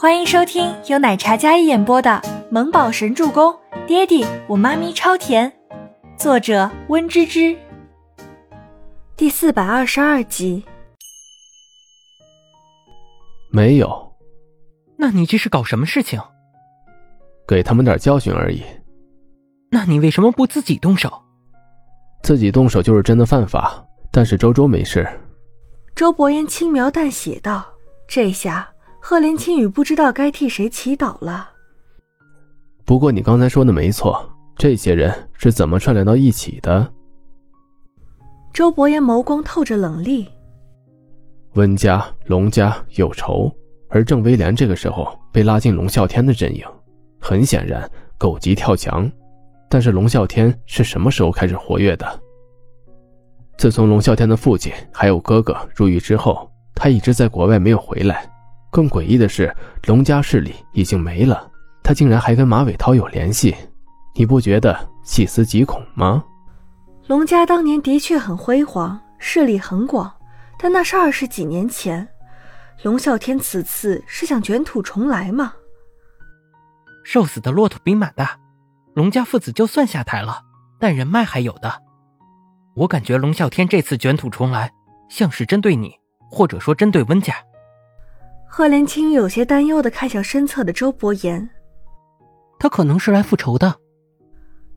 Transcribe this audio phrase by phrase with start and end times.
[0.00, 2.08] 欢迎收听由奶茶嘉一演播的
[2.52, 3.52] 《萌宝神助攻》，
[3.88, 5.52] 爹地我妈咪超甜，
[6.16, 7.58] 作者温芝芝。
[9.16, 10.64] 第四百二十二集。
[13.50, 14.14] 没有，
[14.96, 16.20] 那你这是搞什么事情？
[17.44, 18.62] 给他们点教训而已。
[19.68, 21.12] 那你为什么不自己动手？
[22.22, 25.04] 自己动手就是真的犯法，但是周周没事。
[25.96, 27.66] 周伯言轻描淡写道
[28.06, 28.70] ：“这下
[29.08, 31.48] 赫连青雨不知道该替谁祈祷了。”
[32.84, 34.22] 不过你刚才说的没错，
[34.54, 36.86] 这些人是怎么串联到一起的？
[38.52, 40.28] 周伯言眸光透着冷厉。
[41.54, 43.50] 温家、龙家有仇，
[43.88, 46.62] 而郑威廉这个时候被拉进龙啸天的阵营，
[47.18, 49.10] 很显然狗急跳墙。
[49.70, 52.20] 但是龙啸天是什么时候开始活跃的？
[53.56, 58.30] 自从龙啸天的父亲还有哥哥入狱之后，他一直在国外没有回来。
[58.70, 59.54] 更诡异的是，
[59.86, 61.50] 龙家势力已经没了，
[61.82, 63.54] 他竟然还跟马伟涛有联系，
[64.14, 66.22] 你不觉得细思极恐吗？
[67.06, 70.12] 龙家当年的确很辉煌，势力很广，
[70.58, 72.06] 但那是二十几年前。
[72.82, 75.54] 龙啸天此次是想卷土重来吗？
[77.04, 78.38] 瘦死的骆驼比马大。
[78.94, 80.42] 龙家父子就算下台了，
[80.78, 81.82] 但人脉还有的。
[82.74, 84.70] 我感觉龙啸天这次卷土重来，
[85.08, 85.94] 像是针对你，
[86.30, 87.34] 或者说针对温家。
[88.50, 91.48] 贺连青有些担忧的看向身侧的周伯言，
[92.58, 93.72] 他可能是来复仇的。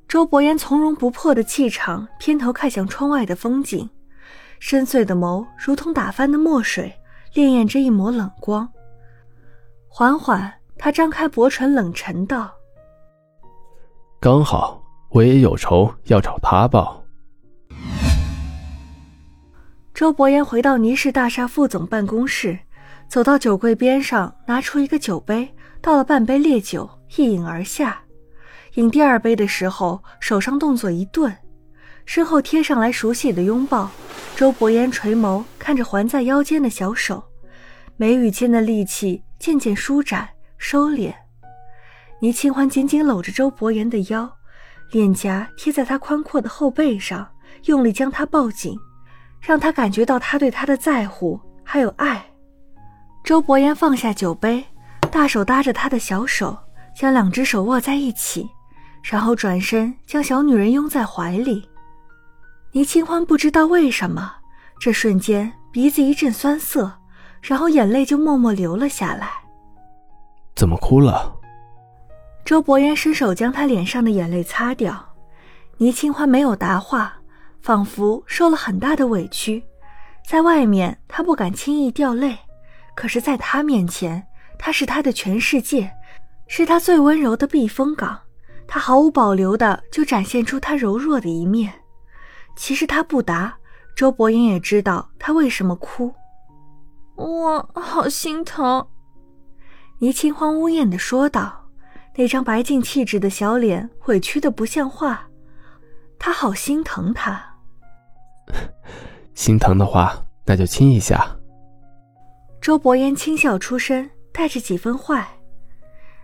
[0.08, 3.90] 周伯言从容不迫的气场，偏头看向窗外的风景，
[4.60, 6.94] 深邃的眸如同打翻的墨水，
[7.34, 8.70] 潋滟着一抹冷光。
[9.88, 12.52] 缓缓，他张开薄唇，冷沉道。
[14.20, 17.04] 刚好我也有仇要找他报。
[19.94, 22.60] 周伯言回到倪氏大厦副总办公室，
[23.12, 28.02] 走到酒柜边上，拿出一个酒杯，倒了半杯烈酒，一饮而下。
[28.76, 31.36] 饮第二杯的时候，手上动作一顿，
[32.06, 33.92] 身后贴上来熟悉的拥抱。
[34.34, 37.22] 周伯言垂眸看着环在腰间的小手，
[37.98, 41.14] 眉宇间的戾气渐渐舒展收敛。
[42.22, 44.38] 倪清欢紧紧搂着周伯言的腰，
[44.92, 47.30] 脸颊贴在他宽阔的后背上，
[47.66, 48.80] 用力将他抱紧，
[49.42, 52.31] 让他感觉到他对他的在乎还有爱。
[53.24, 54.66] 周伯言放下酒杯，
[55.12, 56.58] 大手搭着他的小手，
[56.96, 58.50] 将两只手握在一起，
[59.04, 61.68] 然后转身将小女人拥在怀里。
[62.72, 64.34] 倪清欢不知道为什么，
[64.80, 66.92] 这瞬间鼻子一阵酸涩，
[67.42, 69.30] 然后眼泪就默默流了下来。
[70.56, 71.34] 怎么哭了？
[72.44, 75.14] 周伯言伸手将他脸上的眼泪擦掉，
[75.78, 77.14] 倪清欢没有答话，
[77.62, 79.64] 仿佛受了很大的委屈。
[80.28, 82.38] 在外面，他不敢轻易掉泪，
[82.96, 84.26] 可是在他面前，
[84.58, 85.92] 他是他的全世界，
[86.48, 88.20] 是他最温柔的避风港。
[88.68, 91.74] 他毫无保留的就展现出他柔弱的一面。
[92.56, 93.58] 其实他不答，
[93.96, 96.14] 周伯言也知道他为什么哭。
[97.16, 98.88] 我好心疼，
[100.00, 101.58] 倪清欢呜咽的说道。
[102.16, 105.28] 那张白净气质的小脸委屈的不像话，
[106.20, 107.42] 他好心疼他。
[109.34, 110.14] 心疼的话，
[110.46, 111.26] 那就亲一下。
[112.62, 115.28] 周伯言轻笑出声，带着几分坏。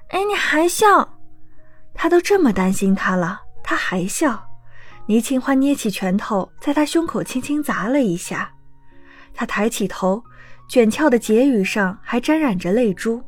[0.09, 1.17] 哎，你还笑？
[1.95, 4.47] 他都这么担心他了，他还笑？
[5.07, 8.51] 倪清欢捏起拳头，在他胸口轻轻砸了一下。
[9.33, 10.23] 他抬起头，
[10.69, 13.19] 卷翘的睫羽上还沾染着泪珠。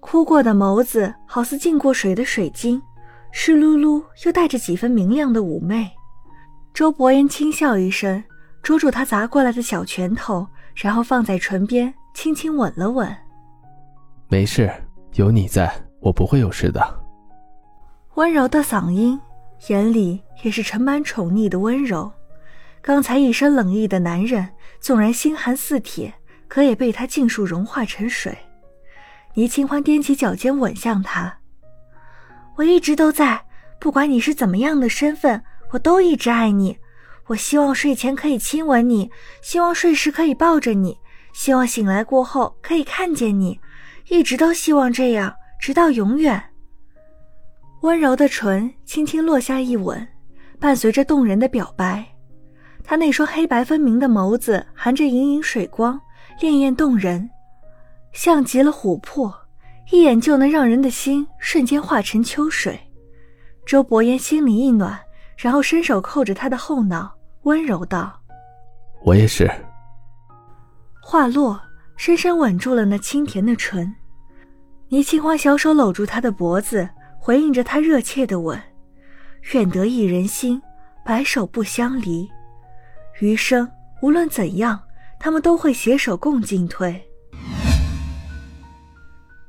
[0.00, 2.82] 哭过的眸子好似浸过水的水晶，
[3.30, 5.88] 湿漉漉又带着几分明亮的妩媚。
[6.74, 8.24] 周伯言轻笑一声，
[8.64, 13.14] 捉住他砸过来的小拳头，然后放在唇边，轻轻吻了吻。
[14.28, 14.70] 没事，
[15.14, 17.02] 有你在，我不会有事的。
[18.14, 19.18] 温柔的嗓音，
[19.68, 22.10] 眼里也是盛满宠溺的温柔。
[22.80, 24.48] 刚才一身冷意的男人，
[24.80, 26.12] 纵然心寒似铁，
[26.48, 28.36] 可也被他尽数融化成水。
[29.34, 31.38] 倪清欢踮起脚尖吻向他。
[32.56, 33.46] 我一直都在，
[33.78, 36.76] 不管你是怎么样的身份，我都一直爱你。
[37.28, 39.10] 我希望睡前可以亲吻你，
[39.40, 40.98] 希望睡时可以抱着你，
[41.32, 43.58] 希望醒来过后可以看见你，
[44.08, 46.42] 一直都希望这样，直到永远。
[47.80, 50.06] 温柔的唇轻轻落下一吻，
[50.60, 52.04] 伴随着动人的表白。
[52.84, 56.00] 他那双黑白分明的眸子含着盈盈水光，
[56.38, 57.28] 潋滟动人。
[58.12, 59.32] 像极了琥珀，
[59.90, 62.78] 一眼就能让人的心瞬间化成秋水。
[63.64, 65.00] 周伯言心里一暖，
[65.36, 67.12] 然后伸手扣着他的后脑，
[67.42, 68.20] 温柔道
[69.02, 69.50] ：“我也是。”
[71.04, 71.60] 话落，
[71.96, 73.92] 深深吻住了那清甜的唇。
[74.88, 76.88] 倪清欢小手搂住他的脖子，
[77.18, 78.58] 回应着他热切的吻
[79.52, 80.62] ：“愿得一人心，
[81.04, 82.30] 白首不相离。
[83.20, 83.68] 余生
[84.00, 84.80] 无论怎样，
[85.18, 87.02] 他们都会携手共进退。”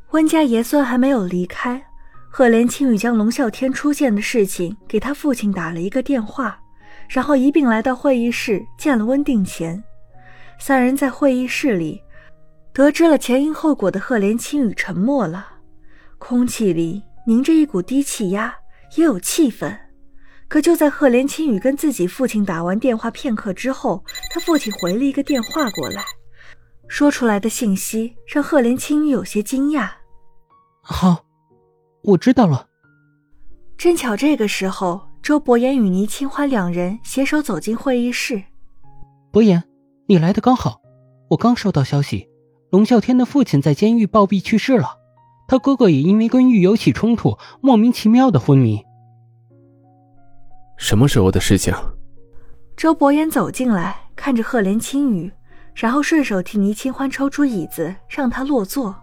[0.10, 1.82] 温家爷孙还没有离开，
[2.30, 6.60] 赫连青羽将龙啸天出现的事情给他父亲打了一个电话，
[7.08, 9.82] 然后一并来到会议室见了温定乾。
[10.60, 12.02] 三人在会议室里。
[12.74, 15.46] 得知了前因后果的赫连青羽沉默了，
[16.18, 18.56] 空气里凝着一股低气压，
[18.96, 19.78] 也有气氛。
[20.48, 26.04] 可就在赫连青羽跟自己父亲打完电话片刻之后，他父亲回了一个电话过来，
[26.88, 29.90] 说出来的信息让赫连青羽有些惊讶。
[30.82, 31.26] 好，
[32.04, 32.68] 我知道了。
[33.78, 38.42] 正巧这个时候，周伯言与倪清欢两人携手走进会议室。
[39.32, 39.64] 伯言，
[40.06, 40.82] 你来的刚好，
[41.30, 42.28] 我刚收到消息。
[42.72, 44.98] 龙啸天的父亲在监狱暴毙去世了，
[45.48, 48.84] 他哥哥也因为跟狱友起冲突，莫名其妙的昏迷。
[50.76, 51.74] 什么时候的事情？
[52.76, 55.32] 周伯言走进来，看着赫连青羽，
[55.76, 58.94] 然后顺手替倪清欢抽出椅子，让他落座。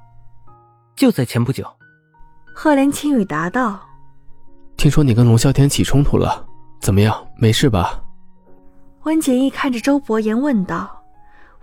[0.97, 1.65] 就在前不久，
[2.55, 3.81] 赫连青羽答道
[4.77, 6.45] ：“听说你跟龙啸天起冲突了，
[6.81, 7.27] 怎么样？
[7.39, 8.03] 没事吧？”
[9.05, 10.99] 温景逸看着周伯言问道。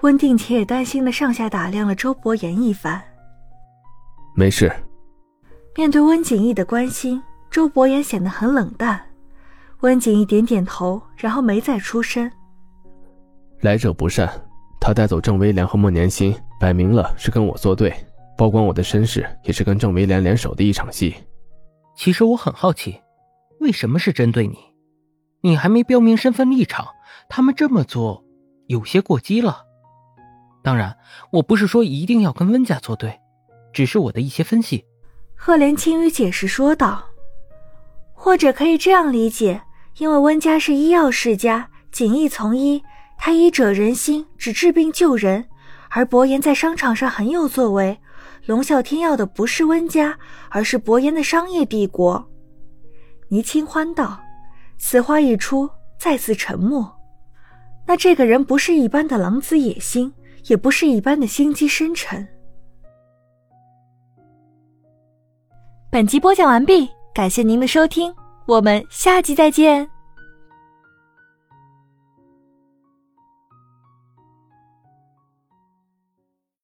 [0.01, 3.01] 温定且也担心的上下打量了周伯言一番。
[4.35, 4.71] 没事。
[5.75, 9.01] 面对温景逸的关心，周伯言显得很冷淡。
[9.81, 12.31] 温景逸点点头，然后没再出声。
[13.61, 14.29] 来者不善，
[14.79, 17.91] 他带走郑威廉和莫年心，摆明了是跟我作对，
[18.37, 21.15] 曝光我的身世，也是跟郑威廉联手的一场戏。
[21.95, 23.01] 其实我很好奇，
[23.59, 24.57] 为什么是针对你？
[25.41, 26.87] 你还没标明身份立场，
[27.29, 28.23] 他们这么做
[28.65, 29.65] 有些过激了。
[30.63, 30.97] 当然，
[31.31, 33.19] 我不是说一定要跟温家作对，
[33.71, 34.83] 只是我的一些分析。
[35.35, 37.05] 赫连青羽解释说道
[38.13, 39.61] ：“或者可以这样理解，
[39.99, 42.83] 因为温家是医药世家，锦义从医，
[43.17, 45.43] 他医者仁心，只治病救人；
[45.89, 47.99] 而伯言在商场上很有作为，
[48.45, 50.17] 龙啸天要的不是温家，
[50.49, 52.27] 而是伯言的商业帝国。”
[53.29, 54.19] 倪清欢道。
[54.77, 56.91] 此话一出，再次沉默。
[57.85, 60.13] 那这个人不是一般的狼子野心。
[60.47, 62.25] 也不是一般的心机深沉。
[65.91, 68.15] 本集播讲完毕，感谢您的收听，
[68.45, 69.96] 我们下集再见。